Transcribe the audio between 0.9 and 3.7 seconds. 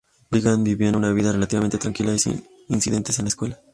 una vida relativamente tranquila y sin incidentes en la escuela.